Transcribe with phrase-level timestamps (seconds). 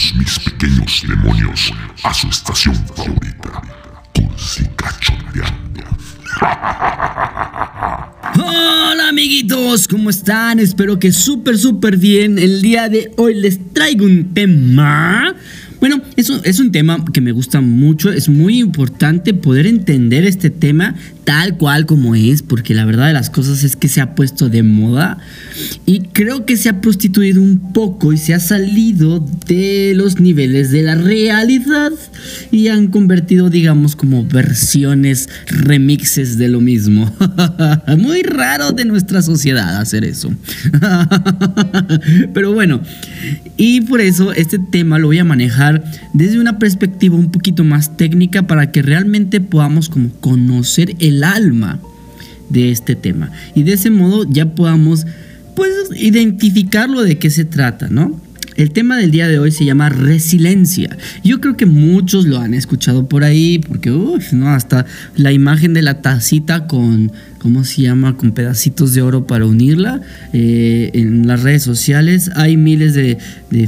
[0.00, 1.70] Mis pequeños demonios
[2.04, 3.62] a su estación favorita,
[4.14, 5.84] Cursi Cachondeando.
[8.42, 10.58] Hola amiguitos, ¿cómo están?
[10.58, 12.38] Espero que súper súper bien.
[12.38, 15.34] El día de hoy les traigo un tema
[15.80, 20.50] bueno, eso es un tema que me gusta mucho, es muy importante poder entender este
[20.50, 20.94] tema
[21.24, 24.50] tal cual como es, porque la verdad de las cosas es que se ha puesto
[24.50, 25.18] de moda
[25.86, 30.70] y creo que se ha prostituido un poco y se ha salido de los niveles
[30.70, 31.92] de la realidad
[32.50, 37.12] y han convertido, digamos, como versiones, remixes de lo mismo.
[37.98, 40.32] Muy raro de nuestra sociedad hacer eso.
[42.34, 42.80] Pero bueno,
[43.56, 47.96] y por eso este tema lo voy a manejar desde una perspectiva un poquito más
[47.96, 51.80] técnica para que realmente podamos como conocer el alma
[52.48, 53.30] de este tema.
[53.54, 55.06] Y de ese modo ya podamos
[55.56, 58.20] pues identificarlo de qué se trata, ¿no?
[58.60, 60.94] El tema del día de hoy se llama resiliencia.
[61.24, 64.84] Yo creo que muchos lo han escuchado por ahí, porque uff, no, hasta
[65.16, 67.10] la imagen de la tacita con
[67.40, 68.16] ¿cómo se llama?
[68.16, 70.00] Con pedacitos de oro para unirla.
[70.32, 73.18] Eh, en las redes sociales hay miles de,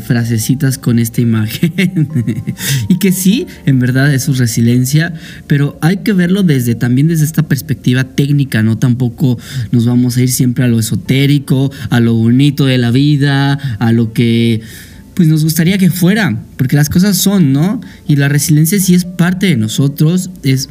[0.04, 1.72] frasecitas con esta imagen.
[2.88, 5.14] y que sí, en verdad es su resiliencia,
[5.46, 8.78] pero hay que verlo desde también desde esta perspectiva técnica, ¿no?
[8.78, 9.38] Tampoco
[9.72, 13.92] nos vamos a ir siempre a lo esotérico, a lo bonito de la vida, a
[13.92, 14.60] lo que
[15.14, 17.80] pues nos gustaría que fuera, porque las cosas son, ¿no?
[18.06, 20.68] Y la resiliencia sí es parte de nosotros, es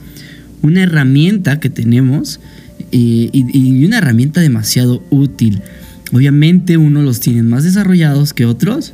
[0.62, 2.40] una herramienta que tenemos
[2.92, 5.62] y, una herramienta demasiado útil.
[6.12, 8.94] Obviamente uno los tiene más desarrollados que otros,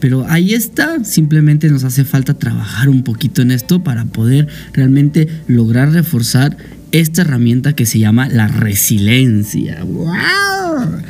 [0.00, 5.28] pero ahí está, simplemente nos hace falta trabajar un poquito en esto para poder realmente
[5.46, 6.56] lograr reforzar
[6.92, 9.84] esta herramienta que se llama la resiliencia.
[9.84, 11.02] ¡Wow!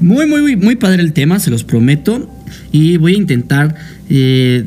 [0.00, 2.28] Muy, muy, muy, muy padre el tema, se los prometo.
[2.72, 3.76] Y voy a intentar
[4.08, 4.66] eh,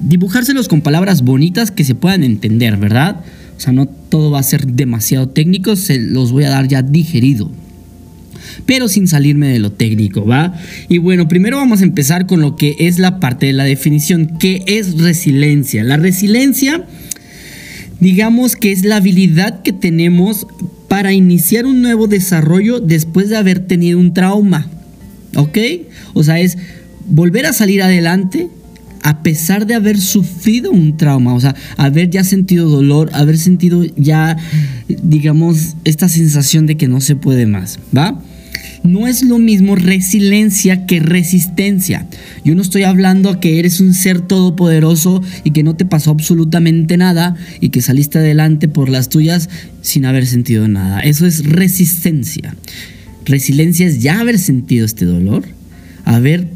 [0.00, 3.20] dibujárselos con palabras bonitas que se puedan entender, ¿verdad?
[3.60, 6.80] O sea, no todo va a ser demasiado técnico, se los voy a dar ya
[6.80, 7.50] digerido.
[8.64, 10.54] Pero sin salirme de lo técnico, ¿va?
[10.88, 14.38] Y bueno, primero vamos a empezar con lo que es la parte de la definición.
[14.38, 15.84] ¿Qué es resiliencia?
[15.84, 16.86] La resiliencia,
[18.00, 20.46] digamos que es la habilidad que tenemos
[20.88, 24.70] para iniciar un nuevo desarrollo después de haber tenido un trauma.
[25.36, 25.58] ¿Ok?
[26.14, 26.56] O sea, es
[27.06, 28.48] volver a salir adelante
[29.02, 33.84] a pesar de haber sufrido un trauma, o sea, haber ya sentido dolor, haber sentido
[33.96, 34.36] ya,
[34.88, 38.20] digamos, esta sensación de que no se puede más, ¿va?
[38.82, 42.06] No es lo mismo resiliencia que resistencia.
[42.44, 46.96] Yo no estoy hablando que eres un ser todopoderoso y que no te pasó absolutamente
[46.96, 49.50] nada y que saliste adelante por las tuyas
[49.82, 51.00] sin haber sentido nada.
[51.00, 52.56] Eso es resistencia.
[53.26, 55.44] Resiliencia es ya haber sentido este dolor,
[56.04, 56.48] haber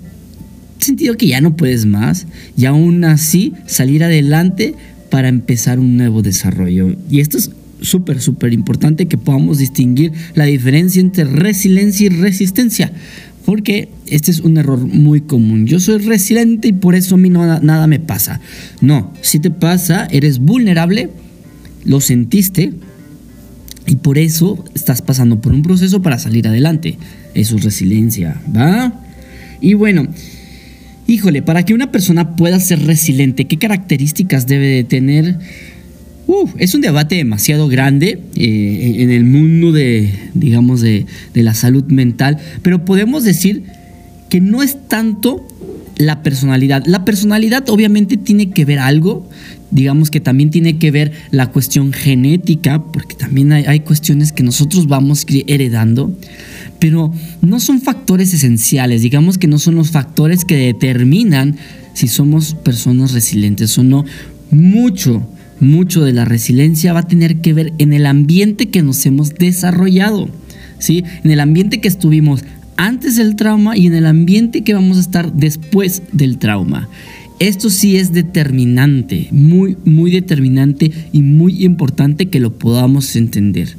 [0.78, 2.26] sentido que ya no puedes más
[2.56, 4.74] y aún así salir adelante
[5.10, 6.96] para empezar un nuevo desarrollo.
[7.10, 12.92] Y esto es súper, súper importante que podamos distinguir la diferencia entre resiliencia y resistencia.
[13.44, 15.66] Porque este es un error muy común.
[15.66, 18.40] Yo soy resiliente y por eso a mí no, nada me pasa.
[18.80, 21.10] No, si te pasa, eres vulnerable,
[21.84, 22.72] lo sentiste
[23.86, 26.98] y por eso estás pasando por un proceso para salir adelante.
[27.34, 29.00] Eso es resiliencia, ¿va?
[29.60, 30.08] Y bueno,
[31.06, 35.38] Híjole, para que una persona pueda ser resiliente, ¿qué características debe de tener?
[36.58, 41.84] es un debate demasiado grande eh, en el mundo de, digamos, de, de la salud
[41.84, 43.64] mental, pero podemos decir
[44.28, 45.46] que no es tanto
[45.96, 46.82] la personalidad.
[46.86, 49.28] La personalidad obviamente tiene que ver algo,
[49.70, 54.42] digamos que también tiene que ver la cuestión genética, porque también hay, hay cuestiones que
[54.42, 56.16] nosotros vamos heredando
[56.84, 61.56] pero no son factores esenciales, digamos que no son los factores que determinan
[61.94, 64.04] si somos personas resilientes o no.
[64.50, 65.26] Mucho,
[65.60, 69.32] mucho de la resiliencia va a tener que ver en el ambiente que nos hemos
[69.32, 70.28] desarrollado,
[70.78, 71.04] ¿sí?
[71.24, 72.44] En el ambiente que estuvimos
[72.76, 76.90] antes del trauma y en el ambiente que vamos a estar después del trauma.
[77.40, 83.76] Esto sí es determinante, muy, muy determinante y muy importante que lo podamos entender.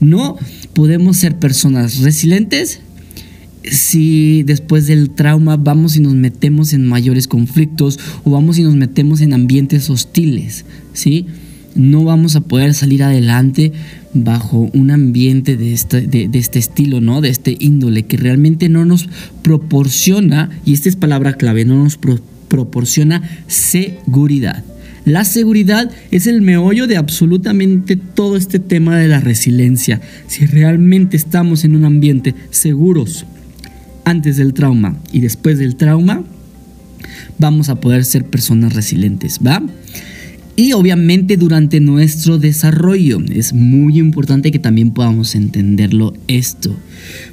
[0.00, 0.36] No
[0.72, 2.80] podemos ser personas resilientes
[3.64, 8.76] si después del trauma vamos y nos metemos en mayores conflictos o vamos y nos
[8.76, 11.26] metemos en ambientes hostiles, ¿sí?
[11.74, 13.72] No vamos a poder salir adelante
[14.14, 17.20] bajo un ambiente de este, este estilo, ¿no?
[17.20, 19.08] De este índole que realmente no nos
[19.42, 22.32] proporciona, y esta es palabra clave, no nos proporciona
[23.46, 24.64] seguridad.
[25.04, 30.00] La seguridad es el meollo de absolutamente todo este tema de la resiliencia.
[30.28, 33.26] Si realmente estamos en un ambiente seguros
[34.04, 36.22] antes del trauma y después del trauma,
[37.38, 39.62] vamos a poder ser personas resilientes, ¿va?
[40.54, 46.76] Y obviamente durante nuestro desarrollo es muy importante que también podamos entenderlo esto.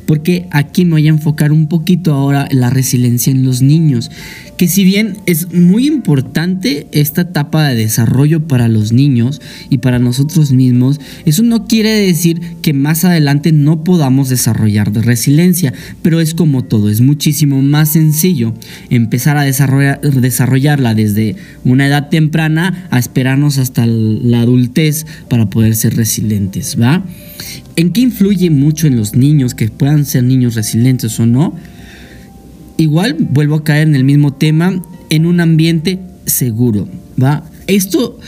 [0.10, 4.10] Porque aquí me voy a enfocar un poquito ahora la resiliencia en los niños
[4.60, 9.40] que si bien es muy importante esta etapa de desarrollo para los niños
[9.70, 15.02] y para nosotros mismos, eso no quiere decir que más adelante no podamos desarrollar de
[15.02, 18.54] resiliencia, pero es como todo, es muchísimo más sencillo
[18.90, 25.74] empezar a desarrollar, desarrollarla desde una edad temprana a esperarnos hasta la adultez para poder
[25.74, 27.06] ser resilientes, ¿va?
[27.80, 31.56] ¿En qué influye mucho en los niños que puedan ser niños resilientes o no?
[32.76, 36.90] igual vuelvo a caer en el mismo tema, en un ambiente seguro,
[37.22, 37.44] ¿va?
[37.68, 38.20] Esto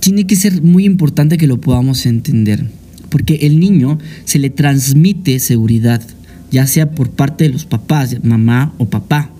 [0.00, 2.64] tiene que ser muy importante que lo podamos entender,
[3.08, 6.02] porque el niño se le transmite seguridad,
[6.50, 9.30] ya sea por parte de los papás, mamá o papá.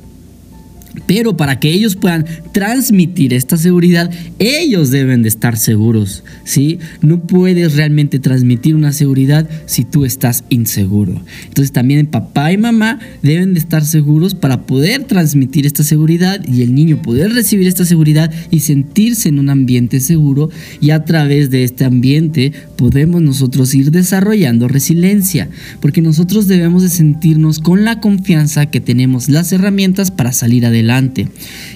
[1.07, 6.79] Pero para que ellos puedan transmitir esta seguridad, ellos deben de estar seguros, ¿sí?
[7.01, 11.23] No puedes realmente transmitir una seguridad si tú estás inseguro.
[11.49, 16.63] Entonces también papá y mamá deben de estar seguros para poder transmitir esta seguridad y
[16.63, 20.51] el niño poder recibir esta seguridad y sentirse en un ambiente seguro
[20.81, 25.49] y a través de este ambiente podemos nosotros ir desarrollando resiliencia,
[25.81, 30.90] porque nosotros debemos de sentirnos con la confianza que tenemos las herramientas para salir adelante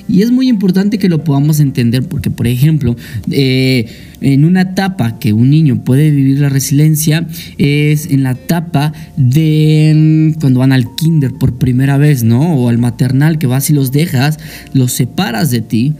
[0.09, 2.97] y es muy importante que lo podamos entender porque, por ejemplo,
[3.31, 3.87] eh,
[4.21, 7.27] en una etapa que un niño puede vivir la resiliencia
[7.59, 12.55] es en la etapa de mm, cuando van al kinder por primera vez, ¿no?
[12.55, 14.39] O al maternal que vas y los dejas,
[14.73, 15.95] los separas de ti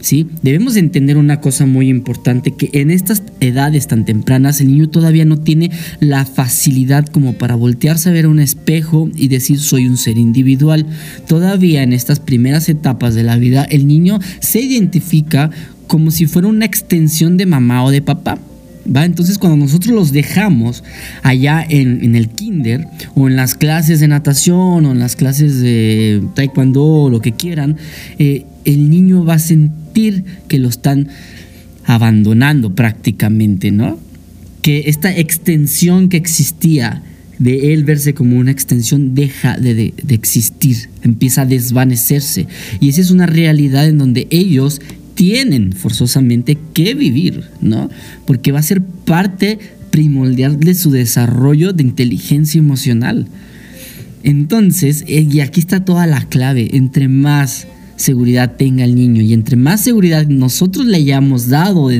[0.00, 0.28] ¿sí?
[0.42, 5.24] Debemos entender una cosa muy importante, que en estas edades tan tempranas el niño todavía
[5.24, 9.96] no tiene la facilidad como para voltearse a ver un espejo y decir soy un
[9.96, 10.86] ser individual.
[11.26, 15.50] Todavía en estas primeras etapas de la vida el niño se identifica
[15.86, 18.38] como si fuera una extensión de mamá o de papá.
[18.94, 19.04] ¿Va?
[19.04, 20.82] Entonces cuando nosotros los dejamos
[21.22, 26.22] allá en, el kinder o en las clases de natación o en las clases de
[26.34, 27.76] taekwondo o lo que quieran,
[28.18, 29.87] eh, el niño va a sentir
[30.48, 31.08] que lo están
[31.84, 33.98] abandonando prácticamente, ¿no?
[34.62, 37.02] Que esta extensión que existía
[37.38, 42.46] de él verse como una extensión deja de, de, existir, empieza a desvanecerse.
[42.80, 44.80] Y esa es una realidad en donde ellos
[45.14, 47.90] tienen forzosamente que vivir, ¿no?
[48.26, 49.58] Porque va a ser parte
[49.90, 53.26] primordial de su desarrollo de inteligencia emocional.
[54.22, 57.66] Entonces, eh, y aquí está toda la clave, entre más
[57.98, 59.20] seguridad tenga el niño.
[59.22, 61.90] Y entre más seguridad nosotros le hayamos dado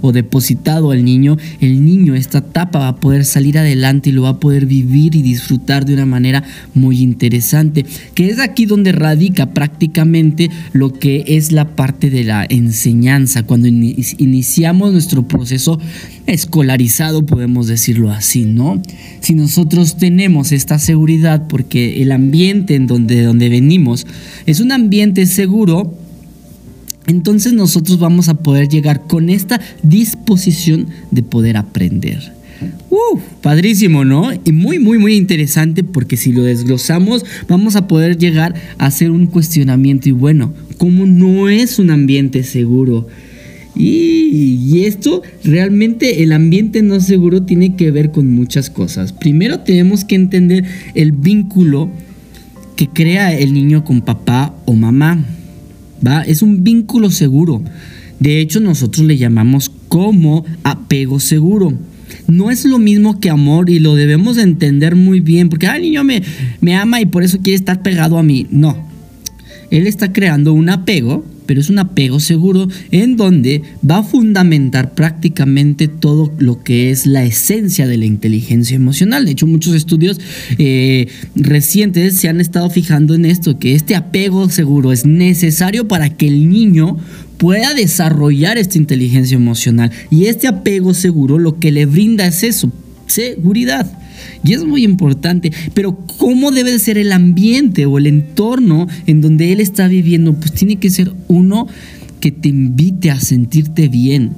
[0.00, 4.22] o depositado al niño, el niño esta etapa va a poder salir adelante y lo
[4.22, 6.42] va a poder vivir y disfrutar de una manera
[6.74, 7.86] muy interesante.
[8.14, 13.44] Que es aquí donde radica prácticamente lo que es la parte de la enseñanza.
[13.44, 15.78] Cuando iniciamos nuestro proceso
[16.26, 18.80] escolarizado, podemos decirlo así, ¿no?
[19.20, 24.06] Si nosotros tenemos esta seguridad porque el ambiente en donde, donde venimos
[24.46, 25.94] es un ambiente seguro,
[27.06, 32.32] entonces nosotros vamos a poder llegar con esta disposición de poder aprender.
[32.90, 34.30] Uh, padrísimo, ¿no?
[34.44, 39.10] Y muy, muy, muy interesante porque si lo desglosamos vamos a poder llegar a hacer
[39.10, 43.08] un cuestionamiento y bueno, ¿cómo no es un ambiente seguro?
[43.74, 49.12] Y, esto realmente el ambiente no seguro tiene que ver con muchas cosas.
[49.12, 50.64] Primero tenemos que entender
[50.94, 51.88] el vínculo
[52.74, 55.24] que crea el niño con papá o mamá.
[56.04, 56.22] ¿va?
[56.22, 57.62] Es un vínculo seguro.
[58.18, 61.72] De hecho, nosotros le llamamos como apego seguro.
[62.26, 66.02] No es lo mismo que amor y lo debemos entender muy bien, porque el niño
[66.02, 66.22] me,
[66.60, 68.46] me ama y por eso quiere estar pegado a mí.
[68.50, 68.76] No,
[69.70, 74.94] él está creando un apego pero es un apego seguro en donde va a fundamentar
[74.94, 79.26] prácticamente todo lo que es la esencia de la inteligencia emocional.
[79.26, 80.18] De hecho, muchos estudios
[80.56, 86.08] eh, recientes se han estado fijando en esto, que este apego seguro es necesario para
[86.08, 86.96] que el niño
[87.36, 89.90] pueda desarrollar esta inteligencia emocional.
[90.08, 92.72] Y este apego seguro lo que le brinda es eso,
[93.12, 93.90] seguridad.
[94.44, 95.52] Y es muy importante.
[95.74, 100.34] Pero ¿cómo debe de ser el ambiente o el entorno en donde él está viviendo?
[100.34, 101.66] Pues tiene que ser uno
[102.20, 104.32] que te invite a sentirte bien.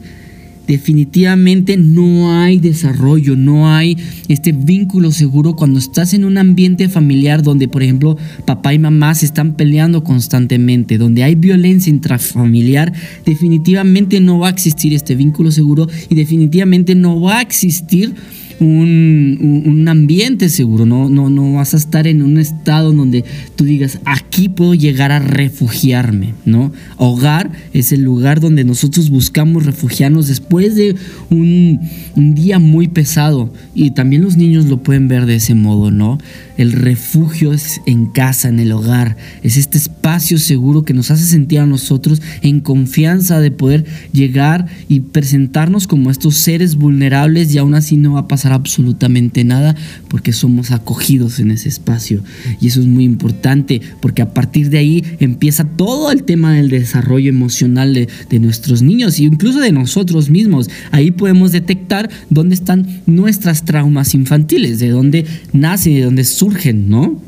[0.66, 7.42] Definitivamente no hay desarrollo, no hay este vínculo seguro cuando estás en un ambiente familiar
[7.42, 8.16] donde, por ejemplo,
[8.46, 12.94] papá y mamá se están peleando constantemente, donde hay violencia intrafamiliar,
[13.26, 18.14] definitivamente no va a existir este vínculo seguro y definitivamente no va a existir
[18.60, 21.08] un, un, ambiente seguro, ¿no?
[21.08, 23.24] No, no vas a estar en un estado donde
[23.56, 26.72] tú digas, aquí puedo llegar a refugiarme, ¿no?
[26.96, 30.96] Hogar es el lugar donde nosotros buscamos refugiarnos después de
[31.30, 31.80] un,
[32.16, 36.18] un día muy pesado y también los niños lo pueden ver de ese modo, ¿no?
[36.56, 41.24] El refugio es en casa, en el hogar, es este espacio seguro que nos hace
[41.24, 47.58] sentir a nosotros en confianza de poder llegar y presentarnos como estos seres vulnerables y
[47.58, 49.74] aún así no va a pasar absolutamente nada
[50.08, 52.22] porque somos acogidos en ese espacio.
[52.60, 56.70] Y eso es muy importante porque a partir de ahí empieza todo el tema del
[56.70, 58.08] desarrollo emocional de,
[58.38, 60.68] nuestros niños e incluso de nosotros mismos.
[60.90, 67.20] Ahí podemos detectar dónde están nuestras traumas infantiles, de dónde nacen, de dónde surgen, ¿no?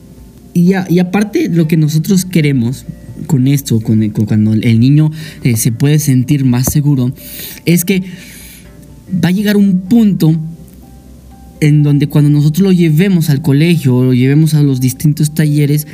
[0.52, 2.84] Y, aparte lo que nosotros queremos
[3.26, 5.10] con esto, con, cuando el niño
[5.42, 7.12] eh, se puede sentir más seguro,
[7.66, 8.02] es que
[9.12, 10.34] va a llegar un punto
[11.60, 15.86] en donde cuando nosotros lo llevemos al colegio o lo llevemos a los distintos talleres,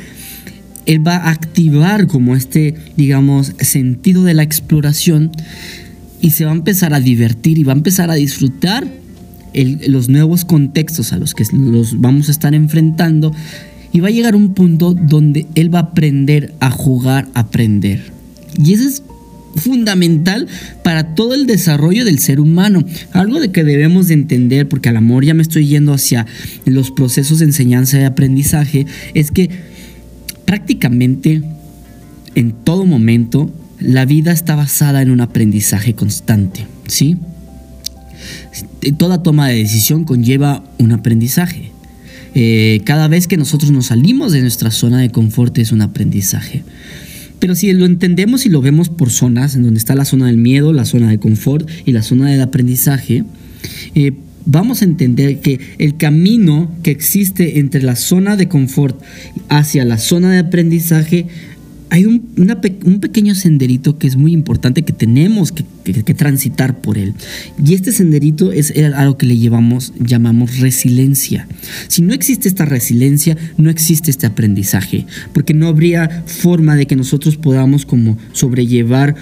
[0.85, 5.31] él va a activar como este, digamos, sentido de la exploración
[6.21, 9.02] y se va a empezar a divertir y va a empezar a disfrutar
[9.53, 13.31] los nuevos contextos a los que los vamos a estar enfrentando
[13.91, 18.11] y va a llegar un punto donde él va a aprender a jugar, a aprender.
[18.57, 19.03] Y eso es
[19.55, 20.47] fundamental
[20.83, 22.83] para todo el desarrollo del ser humano.
[23.11, 26.25] Algo de que debemos de entender, porque al amor ya me estoy yendo hacia
[26.65, 29.49] los procesos de enseñanza y aprendizaje, es que
[30.45, 31.43] prácticamente
[32.35, 37.17] en todo momento la vida está basada en un aprendizaje constante, ¿sí?
[38.97, 41.71] Toda toma de decisión conlleva un aprendizaje.
[42.35, 46.63] Eh, cada vez que nosotros nos salimos de nuestra zona de confort es un aprendizaje.
[47.39, 50.37] Pero si lo entendemos y lo vemos por zonas, en donde está la zona del
[50.37, 53.25] miedo, la zona de confort y la zona del aprendizaje,
[53.95, 54.13] eh,
[54.45, 59.01] vamos a entender que el camino que existe entre la zona de confort
[59.49, 61.27] hacia la zona de aprendizaje
[61.89, 67.13] hay un, pequeño senderito que es muy importante que tenemos que, transitar por él.
[67.63, 71.47] Y este senderito es algo que le llevamos, llamamos resiliencia.
[71.87, 76.95] Si no existe esta resiliencia, no existe este aprendizaje, porque no habría forma de que
[76.95, 79.15] nosotros podamos como sobrellevar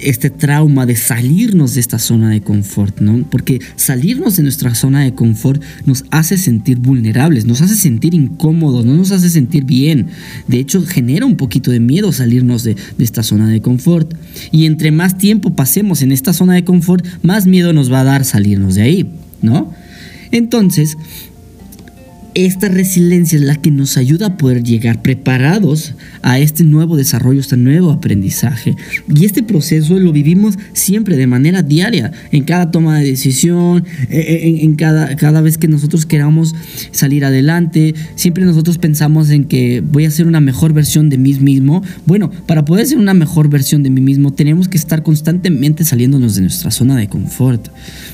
[0.00, 3.24] este trauma de salirnos de esta zona de confort, ¿no?
[3.30, 8.84] Porque salirnos de nuestra zona de confort nos hace sentir vulnerables, nos hace sentir incómodos,
[8.84, 10.06] no nos hace sentir bien.
[10.46, 14.14] De hecho, genera un poquito de miedo salirnos de esta zona de confort.
[14.52, 18.04] Y entre más tiempo pasemos en esta zona de confort, más miedo nos va a
[18.04, 19.10] dar salirnos de ahí,
[19.42, 19.72] ¿no?
[20.30, 20.96] Entonces,
[22.46, 27.40] esta resiliencia es la que nos ayuda a poder llegar preparados a este nuevo desarrollo,
[27.40, 28.76] este nuevo aprendizaje.
[29.12, 34.18] Y este proceso lo vivimos siempre de manera diaria, en cada toma de decisión, eh,
[34.18, 36.54] eh, en, cada, cada vez que nosotros queramos
[36.92, 37.94] salir adelante.
[38.14, 41.82] Siempre nosotros pensamos en que voy a ser una mejor versión de mí mismo.
[42.06, 46.36] Bueno, para poder ser una mejor versión de mí mismo, tenemos que estar constantemente saliéndonos
[46.36, 47.68] de nuestra zona de confort.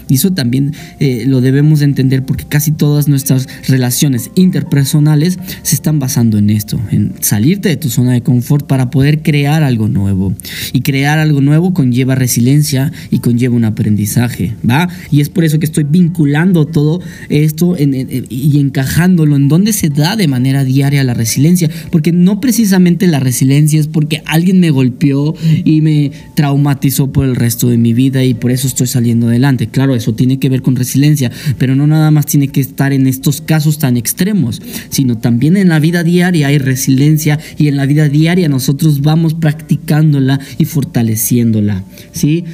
[0.09, 5.99] Y eso también eh, lo debemos entender porque casi todas nuestras relaciones interpersonales se están
[5.99, 10.35] basando en esto, en salirte de tu zona de confort para poder crear algo nuevo.
[10.73, 14.89] Y crear algo nuevo conlleva resiliencia y conlleva un aprendizaje, ¿va?
[15.11, 20.17] Y es por eso que estoy vinculando todo esto y encajándolo en donde se da
[20.17, 25.35] de manera diaria la resiliencia, porque no precisamente la resiliencia es porque alguien me golpeó
[25.65, 29.69] y me traumatizó por el resto de mi vida y por eso estoy saliendo adelante.
[29.69, 33.07] Claro, eso tiene que ver con resiliencia, pero no nada más tiene que estar en
[33.07, 37.87] estos casos tan extremos, sino también en la vida diaria hay resiliencia y en la
[37.87, 41.83] vida diaria nosotros vamos practicándola y fortaleciéndola.
[42.13, 42.45] ¿sí?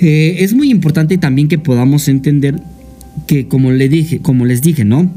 [0.00, 2.54] Eh, es muy importante también que podamos entender
[3.26, 5.12] que, como, le dije, como les dije, ¿no?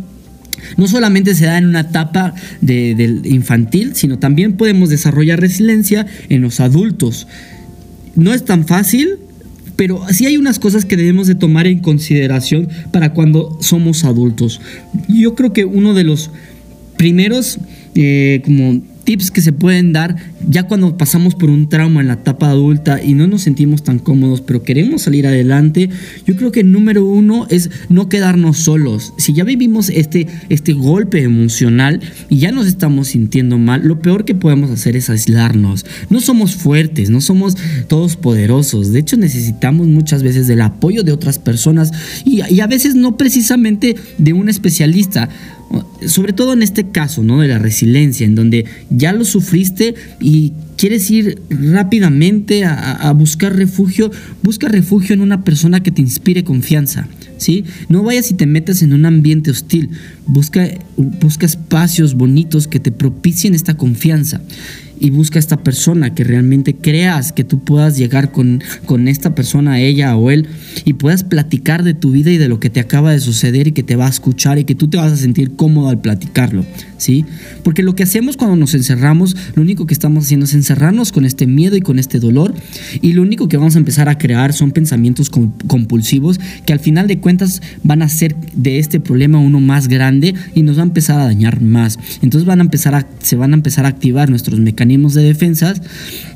[0.76, 6.42] No solamente se da en una etapa del infantil, sino también podemos desarrollar resiliencia en
[6.42, 7.28] los adultos.
[8.16, 9.20] No es tan fácil,
[9.76, 14.62] pero sí hay unas cosas que debemos de tomar en consideración para cuando somos adultos.
[15.08, 16.32] Yo creo que uno de los
[16.98, 17.60] primeros
[17.96, 22.14] eh, como tips que se pueden dar ya cuando pasamos por un trauma en la
[22.14, 25.90] etapa adulta y no nos sentimos tan cómodos, pero queremos salir adelante,
[26.26, 29.14] yo creo que número uno es no quedarnos solos.
[29.18, 34.26] Si ya vivimos este, este golpe emocional y ya nos estamos sintiendo mal, lo peor
[34.26, 35.86] que podemos hacer es aislarnos.
[36.10, 37.56] No somos fuertes, no somos
[37.88, 38.92] todos poderosos.
[38.92, 41.92] De hecho, necesitamos muchas veces del apoyo de otras personas
[42.26, 45.30] y a veces no precisamente de un especialista
[46.08, 47.42] sobre todo en este caso, ¿no?
[47.42, 54.12] De la resiliencia, en donde ya lo sufriste y quieres ir rápidamente a, buscar refugio,
[54.44, 57.08] busca refugio en una persona que te inspire confianza.
[57.38, 57.66] ¿Sí?
[57.90, 59.90] No vayas y te metas en un ambiente hostil.
[60.26, 64.42] Busca, busca espacios bonitos que te propicien esta confianza
[65.00, 69.36] y busca a esta persona que realmente creas que tú puedas llegar con, con esta
[69.36, 70.48] persona, ella o él,
[70.86, 73.72] y puedas platicar de tu vida y de lo que te acaba de suceder y
[73.72, 76.66] que te va a escuchar y que tú te vas a sentir cómodo al platicarlo,
[76.98, 77.26] ¿sí?
[77.64, 81.26] Porque lo que hacemos cuando nos encerramos, lo único que estamos haciendo es encerrarnos con
[81.26, 82.54] este miedo y con este dolor
[83.02, 87.08] y lo único que vamos a empezar a crear son pensamientos compulsivos que al final
[87.08, 90.86] de cuentas van a hacer de este problema uno más grande y nos va a
[90.86, 92.00] empezar a dañar más.
[92.22, 95.82] Entonces van a empezar a, se van a empezar a activar nuestros mecanismos de defensas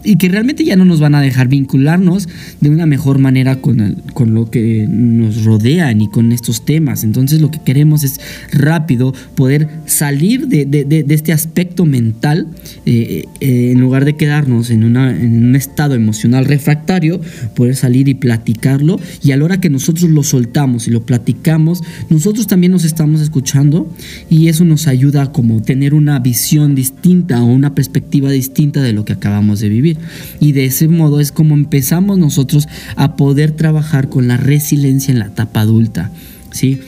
[0.03, 2.27] y que realmente ya no nos van a dejar vincularnos
[2.61, 7.03] de una mejor manera con, con lo que nos rodea ni con estos temas.
[7.03, 8.19] Entonces lo que queremos es
[8.51, 12.47] rápido poder salir de, este aspecto mental
[12.85, 17.21] eh, eh, en lugar de quedarnos en, un estado emocional refractario,
[17.55, 21.81] poder salir y platicarlo y a la hora que nosotros lo soltamos y lo platicamos,
[22.09, 23.91] nosotros también nos estamos escuchando
[24.29, 29.05] y eso nos ayuda como tener una visión distinta o una perspectiva distinta de lo
[29.05, 29.97] que acabamos de vivir.
[30.39, 35.19] Y de ese modo es como empezamos nosotros a poder trabajar con la resiliencia en
[35.19, 36.11] la etapa adulta.
[36.51, 36.79] ¿sí?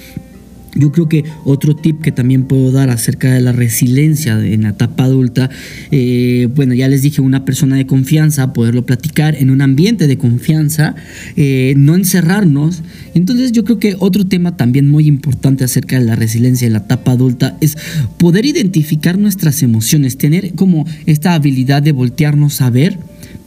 [0.73, 4.69] Yo creo que otro tip que también puedo dar acerca de la resiliencia en la
[4.69, 5.49] etapa adulta,
[5.91, 10.17] eh, bueno, ya les dije, una persona de confianza, poderlo platicar en un ambiente de
[10.17, 10.95] confianza,
[11.35, 12.83] eh, no encerrarnos.
[13.13, 16.79] Entonces yo creo que otro tema también muy importante acerca de la resiliencia en la
[16.79, 17.77] etapa adulta es
[18.17, 22.97] poder identificar nuestras emociones, tener como esta habilidad de voltearnos a ver,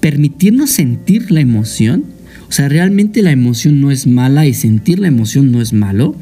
[0.00, 2.04] permitirnos sentir la emoción.
[2.50, 6.14] O sea, realmente la emoción no es mala y sentir la emoción no es malo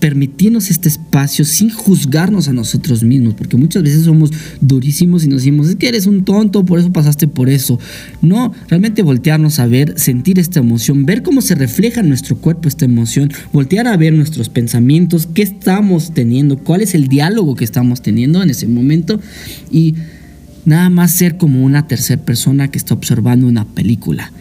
[0.00, 5.42] permitirnos este espacio sin juzgarnos a nosotros mismos, porque muchas veces somos durísimos y nos
[5.42, 7.78] decimos, es que eres un tonto, por eso pasaste por eso.
[8.22, 12.68] No, realmente voltearnos a ver, sentir esta emoción, ver cómo se refleja en nuestro cuerpo
[12.68, 17.64] esta emoción, voltear a ver nuestros pensamientos, qué estamos teniendo, cuál es el diálogo que
[17.64, 19.20] estamos teniendo en ese momento
[19.70, 19.94] y
[20.64, 24.32] nada más ser como una tercera persona que está observando una película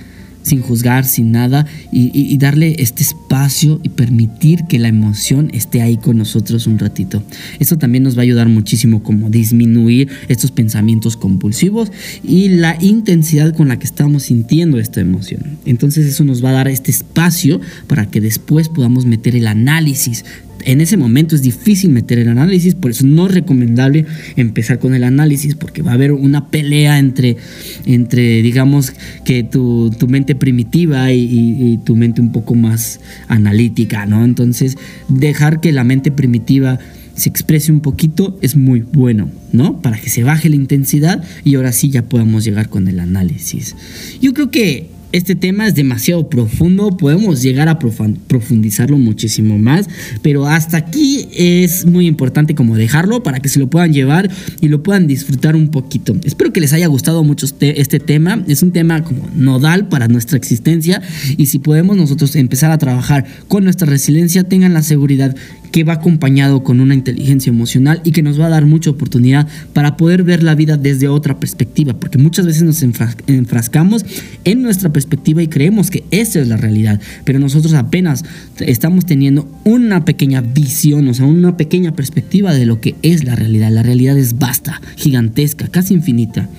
[0.44, 5.98] sin juzgar, sin nada, y, darle este espacio y permitir que la emoción esté ahí
[5.98, 7.24] con nosotros un ratito.
[7.60, 11.92] Eso también nos va a ayudar muchísimo como disminuir estos pensamientos compulsivos
[12.24, 15.58] y la intensidad con la que estamos sintiendo esta emoción.
[15.66, 20.26] Entonces eso nos va a dar este espacio para que después podamos meter el análisis
[20.66, 24.94] en ese momento es difícil meter el análisis, por eso no es recomendable empezar con
[24.94, 27.38] el análisis, porque va a haber una pelea entre,
[27.86, 28.94] entre digamos,
[29.26, 34.24] que tu, mente primitiva y, tu mente un poco más analítica, ¿no?
[34.24, 34.78] Entonces,
[35.10, 36.80] dejar que la mente primitiva
[37.16, 39.82] se exprese un poquito es muy bueno, ¿no?
[39.82, 43.76] Para que se baje la intensidad y ahora sí ya podamos llegar con el análisis.
[44.22, 49.88] Yo creo que este tema es demasiado profundo, podemos llegar a profundizarlo muchísimo más,
[50.24, 54.70] pero hasta aquí es muy importante como dejarlo para que se lo puedan llevar y
[54.70, 56.16] lo puedan disfrutar un poquito.
[56.24, 60.08] Espero que les haya gustado mucho este, este tema, es un tema como nodal para
[60.08, 61.02] nuestra existencia
[61.38, 65.36] y si podemos nosotros empezar a trabajar con nuestra resiliencia, tengan la seguridad
[65.74, 69.48] que va acompañado con una inteligencia emocional y que nos va a dar mucha oportunidad
[69.74, 74.06] para poder ver la vida desde otra perspectiva, porque muchas veces nos enfrascamos
[74.44, 78.24] en nuestra perspectiva y creemos que esa es la realidad, pero nosotros apenas
[78.60, 83.36] estamos teniendo una pequeña visión, o sea, una pequeña perspectiva de lo que es la
[83.36, 83.72] realidad.
[83.72, 86.50] La realidad es vasta, gigantesca, casi infinita.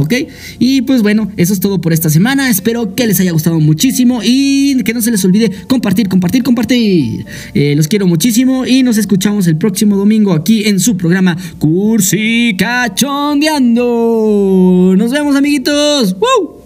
[0.00, 0.14] ¿Ok?
[0.58, 2.50] Y pues bueno, eso es todo por esta semana.
[2.50, 7.26] Espero que les haya gustado muchísimo y que no se les olvide compartir, compartir, compartir.
[7.54, 12.56] Eh, los quiero muchísimo y nos escuchamos el próximo domingo aquí en su programa Cursi
[12.58, 14.94] Cachondeando.
[14.96, 16.14] Nos vemos, amiguitos.
[16.14, 16.59] ¡Woo!